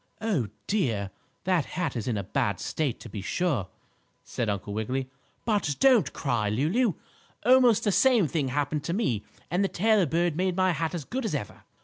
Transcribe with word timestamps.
"Oh, 0.19 0.47
dear! 0.65 1.11
That 1.43 1.65
hat 1.77 1.95
is 1.95 2.07
in 2.07 2.17
a 2.17 2.23
bad 2.23 2.59
state, 2.59 2.99
to 3.01 3.07
be 3.07 3.21
sure," 3.21 3.67
said 4.23 4.49
Uncle 4.49 4.73
Wiggily. 4.73 5.11
"But 5.45 5.75
don't 5.79 6.11
cry, 6.11 6.49
Lulu. 6.49 6.93
Almost 7.45 7.83
the 7.83 7.91
same 7.91 8.27
thing 8.27 8.47
happened 8.47 8.83
to 8.85 8.93
me 8.93 9.23
and 9.51 9.63
the 9.63 9.67
tailor 9.67 10.07
bird 10.07 10.35
made 10.35 10.55
my 10.55 10.71
hat 10.71 10.95
as 10.95 11.05
good 11.05 11.23
as 11.23 11.35
ever. 11.35 11.65